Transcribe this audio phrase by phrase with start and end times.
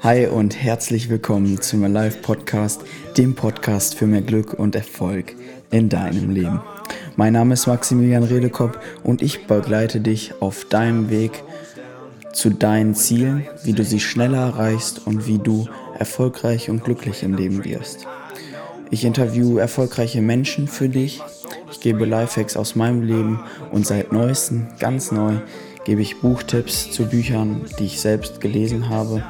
[0.00, 2.82] Hi und herzlich willkommen zum Alive Podcast,
[3.16, 5.36] dem Podcast für mehr Glück und Erfolg
[5.70, 6.60] in deinem Leben.
[7.14, 11.44] Mein Name ist Maximilian Redekopp und ich begleite dich auf deinem Weg
[12.32, 15.68] zu deinen Zielen, wie du sie schneller erreichst und wie du
[15.98, 18.06] erfolgreich und glücklich im Leben wirst.
[18.90, 21.22] Ich interviewe erfolgreiche Menschen für dich.
[21.72, 23.40] Ich gebe Lifehacks aus meinem Leben
[23.72, 25.36] und seit neuestem, ganz neu,
[25.86, 29.24] gebe ich Buchtipps zu Büchern, die ich selbst gelesen habe.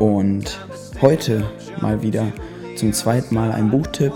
[0.00, 0.58] Und
[1.00, 1.44] heute
[1.80, 2.32] mal wieder
[2.74, 4.12] zum zweiten Mal ein Buchtipp.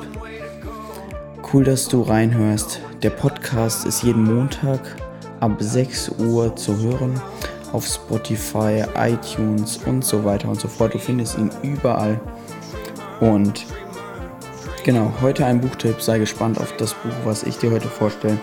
[1.53, 2.81] Cool, dass du reinhörst.
[3.03, 4.81] Der Podcast ist jeden Montag
[5.39, 7.21] ab 6 Uhr zu hören
[7.73, 10.93] auf Spotify, iTunes und so weiter und so fort.
[10.93, 12.21] Du findest ihn überall.
[13.21, 13.65] Und
[14.89, 16.01] genau, heute ein Buchtipp.
[16.01, 18.39] Sei gespannt auf das Buch, was ich dir heute vorstelle.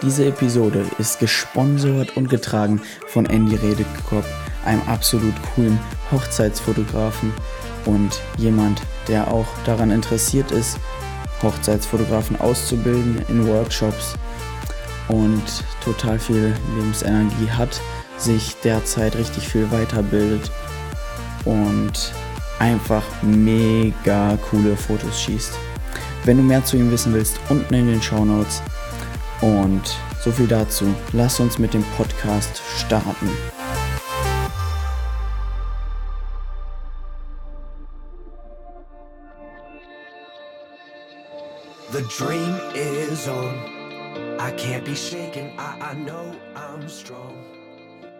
[0.00, 4.28] Diese Episode ist gesponsert und getragen von Andy Redekopf,
[4.64, 5.80] einem absolut coolen
[6.12, 7.32] Hochzeitsfotografen
[7.84, 10.78] und jemand, der auch daran interessiert ist,
[11.42, 14.14] Hochzeitsfotografen auszubilden in Workshops
[15.08, 15.42] und
[15.82, 17.80] total viel Lebensenergie hat,
[18.18, 20.48] sich derzeit richtig viel weiterbildet
[21.44, 22.12] und
[22.60, 25.58] einfach mega coole Fotos schießt.
[26.24, 28.62] Wenn du mehr zu ihm wissen willst, unten in den Show Notes
[29.40, 29.82] und
[30.22, 30.84] so viel dazu.
[31.12, 33.30] Lass uns mit dem Podcast starten.
[41.92, 43.54] The dream is on.
[44.38, 45.50] I can't be shaken.
[45.58, 47.34] I, I know I'm strong.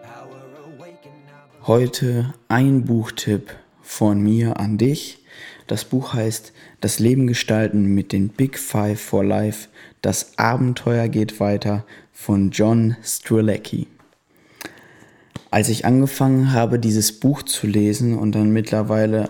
[0.03, 0.41] Power
[0.75, 1.11] awaken.
[1.65, 3.51] Heute ein Buchtipp
[3.81, 5.19] von mir an dich.
[5.67, 9.69] Das Buch heißt Das Leben gestalten mit den Big Five for Life.
[10.01, 13.87] Das Abenteuer geht weiter von John Strzelecki.
[15.49, 19.29] Als ich angefangen habe, dieses Buch zu lesen und dann mittlerweile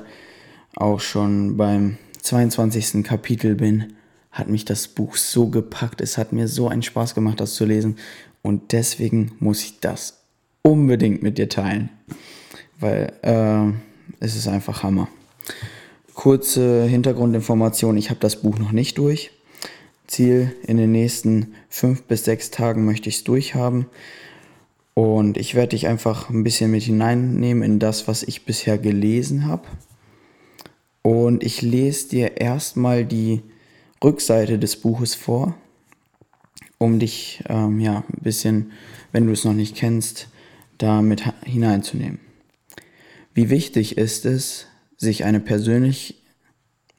[0.76, 3.04] auch schon beim 22.
[3.04, 3.94] Kapitel bin,
[4.32, 6.00] hat mich das Buch so gepackt.
[6.00, 7.98] Es hat mir so einen Spaß gemacht, das zu lesen.
[8.42, 10.22] Und deswegen muss ich das
[10.62, 11.90] unbedingt mit dir teilen.
[12.80, 13.74] Weil äh,
[14.22, 15.10] es ist einfach Hammer.
[16.14, 19.32] Kurze Hintergrundinformation, ich habe das Buch noch nicht durch.
[20.08, 23.88] Ziel, in den nächsten fünf bis sechs Tagen möchte ich es durchhaben.
[24.94, 29.48] Und ich werde dich einfach ein bisschen mit hineinnehmen in das, was ich bisher gelesen
[29.48, 29.64] habe.
[31.02, 33.42] Und ich lese dir erstmal die
[34.04, 35.56] Rückseite des Buches vor,
[36.78, 38.72] um dich ähm, ja, ein bisschen,
[39.12, 40.28] wenn du es noch nicht kennst,
[40.78, 42.20] damit hineinzunehmen.
[43.34, 46.22] Wie wichtig ist es, sich eine persönlich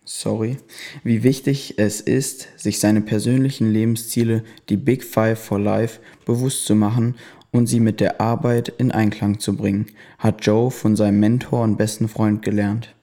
[0.05, 0.57] sorry,
[1.05, 6.75] wie wichtig es ist, sich seine persönlichen Lebensziele, die Big Five for Life, bewusst zu
[6.75, 7.17] machen
[7.51, 9.87] und sie mit der Arbeit in Einklang zu bringen,
[10.19, 12.95] hat Joe von seinem Mentor und besten Freund gelernt.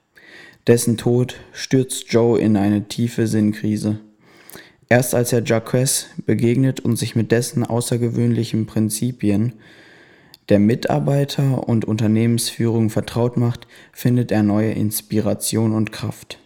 [0.66, 4.00] Dessen Tod stürzt Joe in eine tiefe Sinnkrise.
[4.88, 9.54] Erst als er Jacques begegnet und sich mit dessen außergewöhnlichen Prinzipien
[10.50, 16.38] der Mitarbeiter und Unternehmensführung vertraut macht, findet er neue Inspiration und Kraft.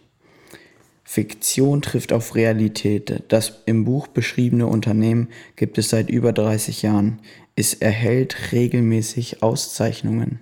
[1.03, 3.23] Fiktion trifft auf Realität.
[3.29, 7.19] Das im Buch beschriebene Unternehmen gibt es seit über 30 Jahren.
[7.55, 10.39] Es erhält regelmäßig Auszeichnungen.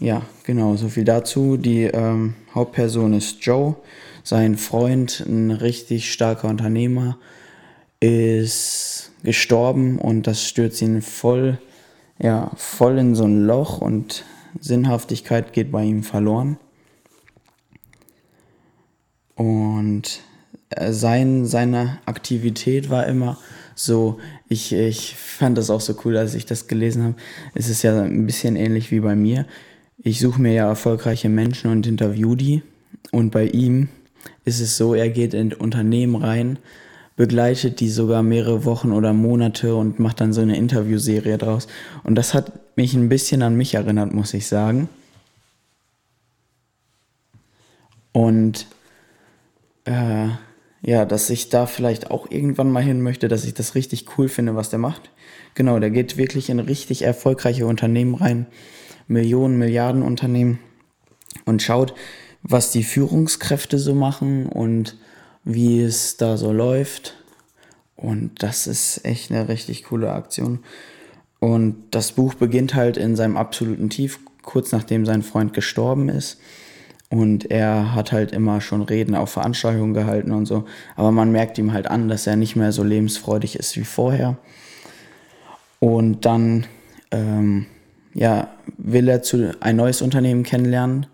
[0.00, 1.56] Ja, genau, so viel dazu.
[1.56, 3.76] Die ähm, Hauptperson ist Joe.
[4.24, 7.18] Sein Freund, ein richtig starker Unternehmer,
[8.02, 11.58] ist gestorben und das stürzt ihn voll,
[12.18, 14.24] ja, voll in so ein Loch und
[14.60, 16.58] Sinnhaftigkeit geht bei ihm verloren.
[19.36, 20.20] Und
[20.70, 23.38] äh, sein, seine Aktivität war immer
[23.76, 27.14] so, ich, ich fand das auch so cool, als ich das gelesen habe.
[27.54, 29.46] Es ist ja ein bisschen ähnlich wie bei mir.
[29.98, 32.62] Ich suche mir ja erfolgreiche Menschen und interview die.
[33.12, 33.88] Und bei ihm
[34.44, 36.58] ist es so, er geht in Unternehmen rein,
[37.16, 41.66] begleitet die sogar mehrere Wochen oder Monate und macht dann so eine Interviewserie draus.
[42.04, 44.88] Und das hat mich ein bisschen an mich erinnert, muss ich sagen.
[48.12, 48.66] Und
[49.84, 50.28] äh,
[50.82, 54.28] ja, dass ich da vielleicht auch irgendwann mal hin möchte, dass ich das richtig cool
[54.28, 55.10] finde, was der macht.
[55.54, 58.46] Genau, der geht wirklich in richtig erfolgreiche Unternehmen rein,
[59.06, 60.58] Millionen, Milliarden Unternehmen
[61.44, 61.94] und schaut,
[62.42, 64.96] was die Führungskräfte so machen und
[65.44, 67.16] wie es da so läuft.
[67.96, 70.60] Und das ist echt eine richtig coole Aktion.
[71.38, 76.38] Und das Buch beginnt halt in seinem absoluten Tief, kurz nachdem sein Freund gestorben ist.
[77.10, 80.64] Und er hat halt immer schon Reden auf Veranstaltungen gehalten und so.
[80.96, 84.38] Aber man merkt ihm halt an, dass er nicht mehr so lebensfreudig ist wie vorher.
[85.78, 86.66] Und dann
[87.10, 87.66] ähm,
[88.14, 88.48] ja,
[88.78, 91.06] will er zu ein neues Unternehmen kennenlernen,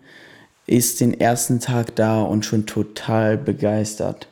[0.69, 4.27] ist den ersten Tag da und schon total begeistert.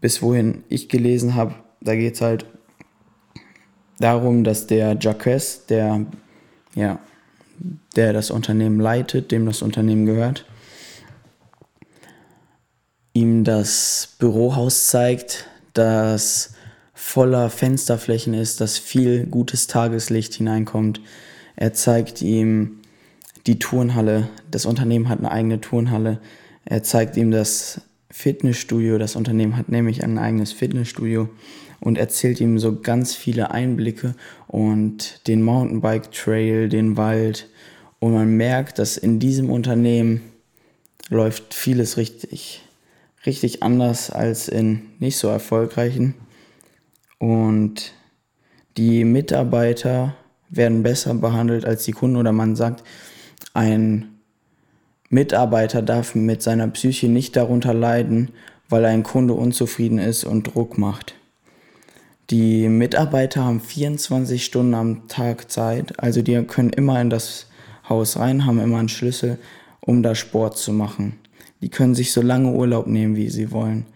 [0.00, 2.46] Bis wohin ich gelesen habe, da geht es halt
[3.98, 6.06] darum, dass der Jacques, der
[6.74, 6.98] ja,
[7.94, 10.46] der das Unternehmen leitet, dem das Unternehmen gehört,
[13.12, 16.54] ihm das Bürohaus zeigt, das
[16.94, 21.02] voller Fensterflächen ist, dass viel gutes Tageslicht hineinkommt.
[21.54, 22.80] Er zeigt ihm
[23.46, 24.28] die Turnhalle.
[24.50, 26.20] Das Unternehmen hat eine eigene Turnhalle.
[26.64, 27.80] Er zeigt ihm das
[28.10, 28.98] Fitnessstudio.
[28.98, 31.28] Das Unternehmen hat nämlich ein eigenes Fitnessstudio
[31.80, 34.14] und erzählt ihm so ganz viele Einblicke
[34.46, 37.48] und den Mountainbike Trail, den Wald.
[37.98, 40.22] Und man merkt, dass in diesem Unternehmen
[41.10, 42.62] läuft vieles richtig,
[43.26, 46.14] richtig anders als in nicht so erfolgreichen.
[47.18, 47.92] Und
[48.76, 50.14] die Mitarbeiter
[50.50, 52.82] werden besser behandelt als die Kunden oder man sagt,
[53.52, 54.08] ein
[55.10, 58.30] Mitarbeiter darf mit seiner Psyche nicht darunter leiden,
[58.68, 61.14] weil ein Kunde unzufrieden ist und Druck macht.
[62.30, 67.46] Die Mitarbeiter haben 24 Stunden am Tag Zeit, also die können immer in das
[67.88, 69.38] Haus rein, haben immer einen Schlüssel,
[69.80, 71.18] um da Sport zu machen.
[71.60, 73.86] Die können sich so lange Urlaub nehmen, wie sie wollen.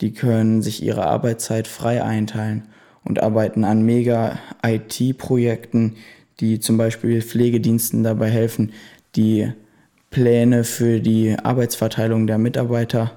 [0.00, 2.66] Die können sich ihre Arbeitszeit frei einteilen
[3.04, 5.96] und arbeiten an mega IT-Projekten,
[6.40, 8.72] die zum Beispiel Pflegediensten dabei helfen,
[9.16, 9.52] die
[10.10, 13.12] Pläne für die Arbeitsverteilung der Mitarbeiter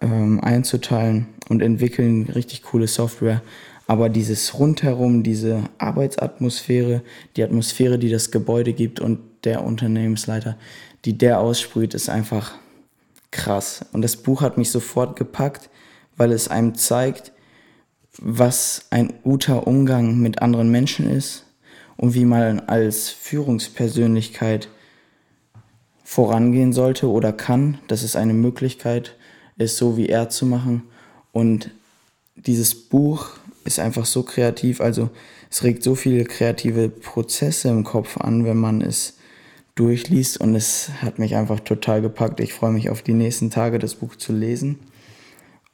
[0.00, 3.42] ähm, einzuteilen und entwickeln richtig coole Software.
[3.86, 7.02] Aber dieses rundherum, diese Arbeitsatmosphäre,
[7.36, 10.56] die Atmosphäre, die das Gebäude gibt und der Unternehmensleiter,
[11.04, 12.54] die der aussprüht, ist einfach
[13.30, 13.84] krass.
[13.92, 15.70] Und das Buch hat mich sofort gepackt,
[16.16, 17.32] weil es einem zeigt,
[18.18, 21.44] was ein guter Umgang mit anderen Menschen ist
[21.96, 24.68] und wie man als Führungspersönlichkeit
[26.06, 29.16] vorangehen sollte oder kann, dass es eine Möglichkeit
[29.58, 30.84] ist, so wie er zu machen.
[31.32, 31.72] Und
[32.36, 33.30] dieses Buch
[33.64, 34.80] ist einfach so kreativ.
[34.80, 35.10] Also
[35.50, 39.18] es regt so viele kreative Prozesse im Kopf an, wenn man es
[39.74, 40.40] durchliest.
[40.40, 42.38] Und es hat mich einfach total gepackt.
[42.38, 44.78] Ich freue mich auf die nächsten Tage, das Buch zu lesen.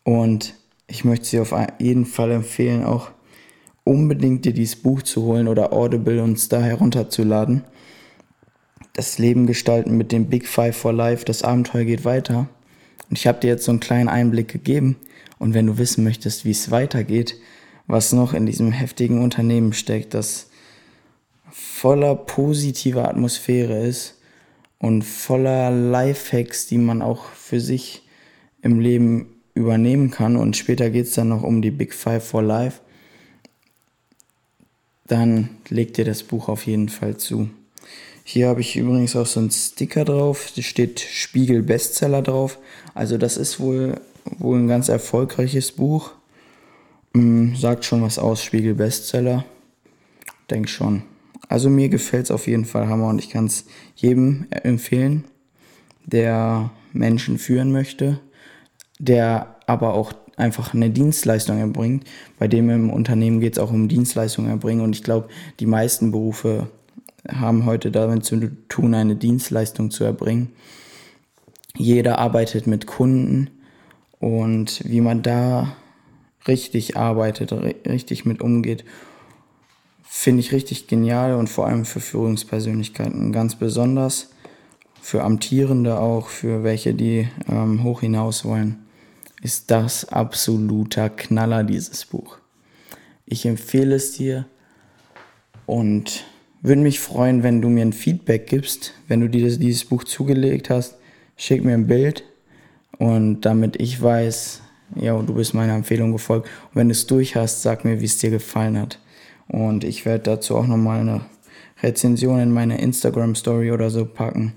[0.02, 0.54] Und
[0.86, 3.10] ich möchte Sie auf jeden Fall empfehlen, auch
[3.84, 7.64] unbedingt dir dieses Buch zu holen oder Audible uns da herunterzuladen.
[8.94, 12.48] Das Leben gestalten mit dem Big Five for Life, das Abenteuer geht weiter.
[13.08, 14.96] Und ich habe dir jetzt so einen kleinen Einblick gegeben.
[15.38, 17.36] Und wenn du wissen möchtest, wie es weitergeht,
[17.86, 20.50] was noch in diesem heftigen Unternehmen steckt, das
[21.50, 24.18] voller positiver Atmosphäre ist
[24.78, 28.06] und voller Lifehacks, die man auch für sich
[28.62, 30.36] im Leben übernehmen kann.
[30.36, 32.80] Und später geht es dann noch um die Big Five for Life.
[35.06, 37.50] Dann legt dir das Buch auf jeden Fall zu.
[38.24, 40.52] Hier habe ich übrigens auch so einen Sticker drauf.
[40.54, 42.58] Da steht Spiegel Bestseller drauf.
[42.94, 44.00] Also das ist wohl,
[44.38, 46.12] wohl ein ganz erfolgreiches Buch.
[47.14, 49.44] Mm, sagt schon was aus, Spiegel Bestseller.
[50.50, 51.02] Denk schon.
[51.48, 53.66] Also mir gefällt es auf jeden Fall Hammer und ich kann es
[53.96, 55.24] jedem empfehlen,
[56.06, 58.20] der Menschen führen möchte,
[58.98, 62.04] der aber auch einfach eine Dienstleistung erbringt.
[62.38, 65.28] Bei dem im Unternehmen geht es auch um Dienstleistung erbringen und ich glaube,
[65.60, 66.68] die meisten Berufe
[67.28, 70.52] haben heute damit zu tun, eine Dienstleistung zu erbringen.
[71.76, 73.50] Jeder arbeitet mit Kunden
[74.18, 75.76] und wie man da
[76.46, 78.84] richtig arbeitet, richtig mit umgeht,
[80.02, 84.30] finde ich richtig genial und vor allem für Führungspersönlichkeiten ganz besonders,
[85.00, 88.84] für Amtierende auch, für welche, die ähm, hoch hinaus wollen,
[89.42, 92.38] ist das absoluter Knaller, dieses Buch.
[93.26, 94.46] Ich empfehle es dir
[95.66, 96.24] und
[96.62, 100.70] würde mich freuen, wenn du mir ein Feedback gibst, wenn du dir dieses Buch zugelegt
[100.70, 100.96] hast.
[101.36, 102.24] Schick mir ein Bild
[102.98, 104.62] und damit ich weiß,
[104.96, 106.48] ja, du bist meiner Empfehlung gefolgt.
[106.70, 108.98] Und wenn du es durch hast, sag mir, wie es dir gefallen hat.
[109.48, 111.22] Und ich werde dazu auch nochmal eine
[111.82, 114.52] Rezension in meine Instagram Story oder so packen.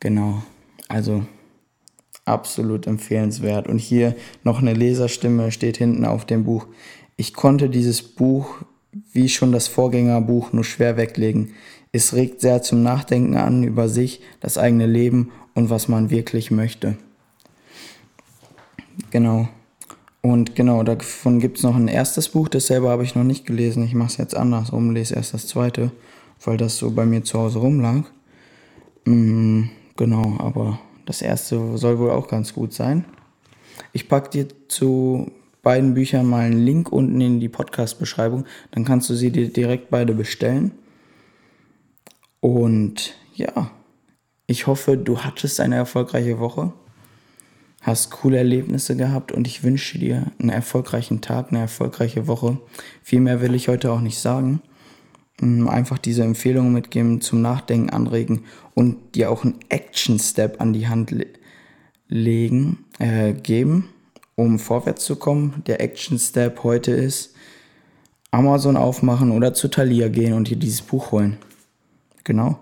[0.00, 0.42] Genau.
[0.88, 1.24] Also
[2.24, 3.66] absolut empfehlenswert.
[3.66, 6.66] Und hier noch eine Leserstimme steht hinten auf dem Buch.
[7.16, 8.62] Ich konnte dieses Buch,
[9.12, 11.52] wie schon das Vorgängerbuch, nur schwer weglegen.
[11.92, 16.50] Es regt sehr zum Nachdenken an über sich, das eigene Leben und was man wirklich
[16.50, 16.96] möchte.
[19.10, 19.48] Genau.
[20.20, 23.44] Und genau, davon gibt es noch ein erstes Buch, das selber habe ich noch nicht
[23.44, 23.84] gelesen.
[23.84, 25.92] Ich mache es jetzt andersrum, lese erst das zweite,
[26.42, 28.04] weil das so bei mir zu Hause rumlag.
[29.04, 33.04] Mhm, genau, aber das erste soll wohl auch ganz gut sein.
[33.92, 35.30] Ich packe dir zu
[35.64, 38.44] beiden Büchern mal einen Link unten in die Podcast-Beschreibung.
[38.70, 40.72] Dann kannst du sie dir direkt beide bestellen.
[42.40, 43.70] Und ja,
[44.46, 46.72] ich hoffe, du hattest eine erfolgreiche Woche,
[47.80, 52.58] hast coole Erlebnisse gehabt und ich wünsche dir einen erfolgreichen Tag, eine erfolgreiche Woche.
[53.02, 54.60] Viel mehr will ich heute auch nicht sagen.
[55.40, 58.44] Mm, einfach diese Empfehlungen mitgeben, zum Nachdenken anregen
[58.74, 61.26] und dir auch einen Action-Step an die Hand le
[62.06, 63.88] legen, äh, geben,
[64.36, 65.62] um vorwärts zu kommen.
[65.66, 67.34] Der Action-Step heute ist
[68.30, 71.38] Amazon aufmachen oder zu Thalia gehen und dir dieses Buch holen.
[72.24, 72.58] Genau.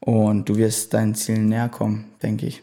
[0.00, 2.62] Und du wirst deinen Zielen näher kommen, denke ich.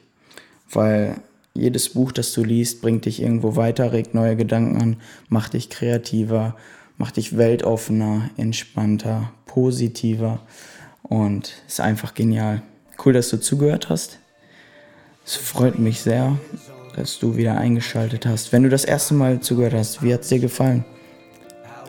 [0.71, 1.17] Weil
[1.53, 4.97] jedes Buch, das du liest, bringt dich irgendwo weiter, regt neue Gedanken an,
[5.29, 6.55] macht dich kreativer,
[6.97, 10.39] macht dich weltoffener, entspannter, positiver
[11.03, 12.61] und ist einfach genial.
[13.03, 14.19] Cool, dass du zugehört hast.
[15.25, 16.37] Es freut mich sehr,
[16.95, 18.53] dass du wieder eingeschaltet hast.
[18.53, 20.85] Wenn du das erste Mal zugehört hast, wie hat es dir gefallen?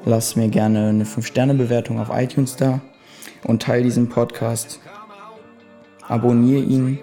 [0.04, 2.80] Lass mir gerne eine 5-Sterne-Bewertung auf iTunes da
[3.44, 4.80] und teile diesen Podcast.
[6.08, 6.98] Abonniere ihn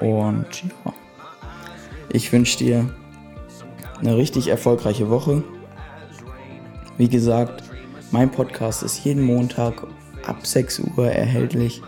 [0.00, 0.92] und ja,
[2.10, 2.90] ich wünsche dir
[4.00, 5.42] eine richtig erfolgreiche Woche.
[6.98, 7.62] Wie gesagt,
[8.10, 9.86] mein Podcast ist jeden Montag
[10.26, 11.82] ab 6 Uhr erhältlich.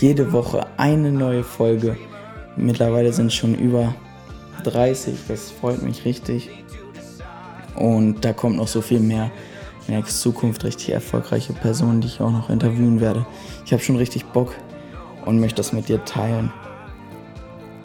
[0.00, 1.96] Jede Woche eine neue Folge.
[2.56, 3.94] Mittlerweile sind schon über
[4.64, 6.50] 30, das freut mich richtig.
[7.76, 9.30] Und da kommt noch so viel mehr.
[9.86, 13.26] In Zukunft richtig erfolgreiche Personen, die ich auch noch interviewen werde.
[13.66, 14.54] Ich habe schon richtig Bock
[15.26, 16.50] und möchte das mit dir teilen.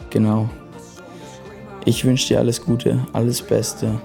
[0.08, 0.48] Genau.
[1.84, 4.00] Ich wünsche dir alles Gute, alles Beste.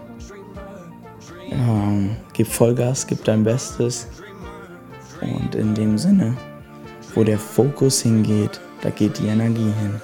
[1.52, 4.08] Ähm, gib Vollgas, gib dein Bestes.
[5.22, 6.36] Und in dem Sinne,
[7.14, 10.02] wo der Fokus hingeht, da geht die Energie hin.